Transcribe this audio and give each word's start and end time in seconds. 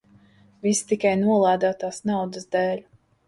Viss 0.65 0.79
tikai 0.91 1.11
nolādētās 1.19 2.01
naudas 2.13 2.51
dēļ. 2.59 2.83